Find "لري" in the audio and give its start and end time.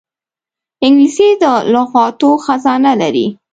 3.01-3.27